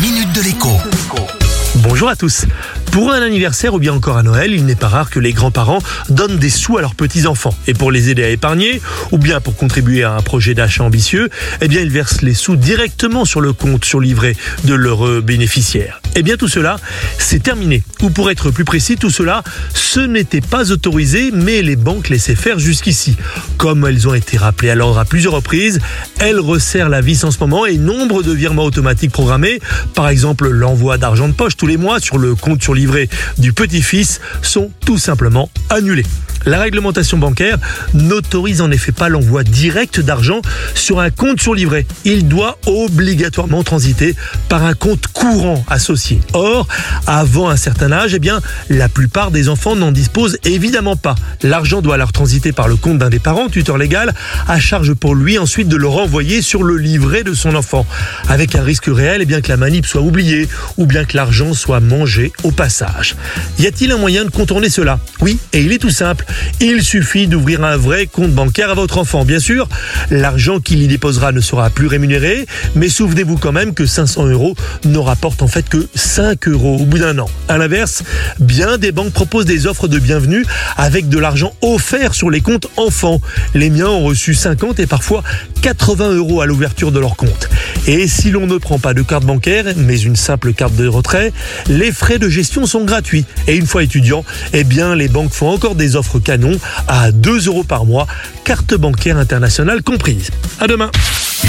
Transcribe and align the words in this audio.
minute 0.00 0.32
de 0.32 0.42
l'écho. 0.42 1.47
Bonjour 1.82 2.08
à 2.08 2.16
tous. 2.16 2.44
Pour 2.90 3.12
un 3.12 3.22
anniversaire 3.22 3.72
ou 3.72 3.78
bien 3.78 3.92
encore 3.92 4.16
à 4.16 4.24
Noël, 4.24 4.52
il 4.52 4.64
n'est 4.64 4.74
pas 4.74 4.88
rare 4.88 5.10
que 5.10 5.20
les 5.20 5.32
grands-parents 5.32 5.78
donnent 6.08 6.36
des 6.36 6.50
sous 6.50 6.76
à 6.76 6.80
leurs 6.80 6.96
petits-enfants. 6.96 7.54
Et 7.68 7.74
pour 7.74 7.92
les 7.92 8.08
aider 8.08 8.24
à 8.24 8.30
épargner, 8.30 8.80
ou 9.12 9.18
bien 9.18 9.40
pour 9.40 9.54
contribuer 9.54 10.02
à 10.02 10.14
un 10.14 10.20
projet 10.20 10.54
d'achat 10.54 10.82
ambitieux, 10.82 11.28
eh 11.60 11.68
bien 11.68 11.80
ils 11.80 11.90
versent 11.90 12.22
les 12.22 12.34
sous 12.34 12.56
directement 12.56 13.24
sur 13.24 13.40
le 13.40 13.52
compte 13.52 13.84
sur 13.84 14.00
livret 14.00 14.34
de 14.64 14.74
leurs 14.74 15.22
bénéficiaires. 15.22 16.00
Eh 16.16 16.22
bien 16.24 16.36
tout 16.36 16.48
cela, 16.48 16.78
c'est 17.16 17.42
terminé. 17.42 17.84
Ou 18.02 18.10
pour 18.10 18.28
être 18.28 18.50
plus 18.50 18.64
précis, 18.64 18.96
tout 18.96 19.10
cela, 19.10 19.44
ce 19.72 20.00
n'était 20.00 20.40
pas 20.40 20.72
autorisé, 20.72 21.30
mais 21.32 21.62
les 21.62 21.76
banques 21.76 22.08
laissaient 22.08 22.34
faire 22.34 22.58
jusqu'ici. 22.58 23.16
Comme 23.56 23.86
elles 23.86 24.08
ont 24.08 24.14
été 24.14 24.36
rappelées 24.36 24.70
à 24.70 24.74
l'ordre 24.74 24.98
à 24.98 25.04
plusieurs 25.04 25.34
reprises, 25.34 25.78
elles 26.18 26.40
resserrent 26.40 26.88
la 26.88 27.02
vis 27.02 27.22
en 27.22 27.30
ce 27.30 27.38
moment 27.38 27.66
et 27.66 27.76
nombre 27.76 28.24
de 28.24 28.32
virements 28.32 28.64
automatiques 28.64 29.12
programmés, 29.12 29.60
par 29.94 30.08
exemple 30.08 30.48
l'envoi 30.48 30.98
d'argent 30.98 31.28
de 31.28 31.34
poche 31.34 31.56
tous 31.56 31.67
les 31.68 31.76
mois 31.76 32.00
sur 32.00 32.18
le 32.18 32.34
compte 32.34 32.62
sur 32.62 32.74
livret 32.74 33.08
du 33.36 33.52
petit-fils, 33.52 34.20
sont 34.42 34.70
tout 34.84 34.98
simplement 34.98 35.50
annulés. 35.68 36.06
La 36.46 36.60
réglementation 36.60 37.18
bancaire 37.18 37.58
n'autorise 37.94 38.60
en 38.60 38.70
effet 38.70 38.92
pas 38.92 39.08
l'envoi 39.08 39.44
direct 39.44 40.00
d'argent 40.00 40.40
sur 40.74 41.00
un 41.00 41.10
compte 41.10 41.40
sur 41.40 41.54
livret. 41.54 41.86
Il 42.04 42.28
doit 42.28 42.58
obligatoirement 42.66 43.62
transiter 43.62 44.14
par 44.48 44.64
un 44.64 44.74
compte 44.74 45.06
courant 45.08 45.64
associé. 45.68 46.20
Or, 46.32 46.66
avant 47.06 47.48
un 47.50 47.56
certain 47.56 47.92
âge, 47.92 48.14
eh 48.14 48.18
bien, 48.18 48.40
la 48.70 48.88
plupart 48.88 49.30
des 49.30 49.48
enfants 49.48 49.76
n'en 49.76 49.92
disposent 49.92 50.38
évidemment 50.44 50.96
pas. 50.96 51.14
L'argent 51.42 51.82
doit 51.82 51.94
alors 51.94 52.12
transiter 52.12 52.52
par 52.52 52.68
le 52.68 52.76
compte 52.76 52.98
d'un 52.98 53.10
des 53.10 53.18
parents, 53.18 53.48
tuteur 53.48 53.78
légal, 53.78 54.14
à 54.46 54.58
charge 54.58 54.94
pour 54.94 55.14
lui 55.14 55.38
ensuite 55.38 55.68
de 55.68 55.76
le 55.76 55.88
renvoyer 55.88 56.42
sur 56.42 56.62
le 56.62 56.76
livret 56.76 57.24
de 57.24 57.34
son 57.34 57.54
enfant, 57.54 57.86
avec 58.28 58.54
un 58.54 58.62
risque 58.62 58.88
réel 58.88 59.20
eh 59.22 59.26
bien, 59.26 59.40
que 59.40 59.48
la 59.48 59.56
manip 59.56 59.86
soit 59.86 60.02
oubliée 60.02 60.48
ou 60.76 60.86
bien 60.86 61.04
que 61.04 61.16
l'argent 61.16 61.52
soit 61.52 61.80
mangé 61.80 62.32
au 62.42 62.50
passage. 62.50 63.16
Y 63.58 63.66
a-t-il 63.66 63.92
un 63.92 63.98
moyen 63.98 64.24
de 64.24 64.30
contourner 64.30 64.68
cela? 64.68 64.98
Oui, 65.20 65.38
et 65.52 65.60
il 65.60 65.72
est 65.72 65.78
tout 65.78 65.90
simple. 65.90 66.24
Il 66.60 66.82
suffit 66.82 67.26
d'ouvrir 67.26 67.64
un 67.64 67.76
vrai 67.76 68.06
compte 68.06 68.32
bancaire 68.32 68.70
à 68.70 68.74
votre 68.74 68.98
enfant. 68.98 69.24
Bien 69.24 69.40
sûr, 69.40 69.68
l'argent 70.10 70.60
qu'il 70.60 70.82
y 70.82 70.88
déposera 70.88 71.32
ne 71.32 71.40
sera 71.40 71.70
plus 71.70 71.86
rémunéré, 71.86 72.46
mais 72.74 72.88
souvenez-vous 72.88 73.36
quand 73.36 73.52
même 73.52 73.74
que 73.74 73.86
500 73.86 74.26
euros 74.26 74.54
ne 74.84 74.98
rapportent 74.98 75.42
en 75.42 75.48
fait 75.48 75.68
que 75.68 75.88
5 75.94 76.48
euros 76.48 76.78
au 76.80 76.84
bout 76.84 76.98
d'un 76.98 77.18
an. 77.18 77.28
À 77.48 77.58
l'inverse, 77.58 78.02
bien 78.40 78.78
des 78.78 78.92
banques 78.92 79.12
proposent 79.12 79.44
des 79.44 79.66
offres 79.66 79.88
de 79.88 79.98
bienvenue 79.98 80.44
avec 80.76 81.08
de 81.08 81.18
l'argent 81.18 81.52
offert 81.62 82.14
sur 82.14 82.30
les 82.30 82.40
comptes 82.40 82.68
enfants. 82.76 83.20
Les 83.54 83.70
miens 83.70 83.88
ont 83.88 84.04
reçu 84.04 84.34
50 84.34 84.80
et 84.80 84.86
parfois 84.86 85.22
80 85.62 86.12
euros 86.12 86.40
à 86.40 86.46
l'ouverture 86.46 86.92
de 86.92 86.98
leur 86.98 87.16
compte. 87.16 87.48
Et 87.86 88.06
si 88.06 88.30
l'on 88.30 88.46
ne 88.46 88.58
prend 88.58 88.78
pas 88.78 88.94
de 88.94 89.02
carte 89.02 89.24
bancaire, 89.24 89.64
mais 89.76 89.98
une 89.98 90.16
simple 90.16 90.52
carte 90.52 90.74
de 90.76 90.86
retrait, 90.86 91.32
les 91.68 91.92
frais 91.92 92.18
de 92.18 92.28
gestion 92.28 92.66
sont 92.66 92.84
gratuits. 92.84 93.24
Et 93.46 93.56
une 93.56 93.66
fois 93.66 93.82
étudiant, 93.82 94.24
eh 94.52 94.64
bien, 94.64 94.94
les 94.94 95.08
banques 95.08 95.32
font 95.32 95.48
encore 95.48 95.74
des 95.74 95.96
offres 95.96 96.17
canon 96.20 96.58
à 96.86 97.12
2 97.12 97.46
euros 97.46 97.64
par 97.64 97.84
mois, 97.84 98.06
carte 98.44 98.74
bancaire 98.74 99.16
internationale 99.18 99.82
comprise. 99.82 100.30
À 100.60 100.66
demain. 100.66 100.90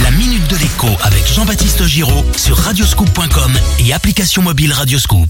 La 0.03 0.11
minute 0.11 0.47
de 0.47 0.55
l'écho 0.57 0.87
avec 1.03 1.25
Jean-Baptiste 1.27 1.85
Giraud 1.85 2.25
sur 2.37 2.57
radioscoop.com 2.57 3.51
et 3.79 3.93
application 3.93 4.41
mobile 4.41 4.71
Radioscoop. 4.71 5.29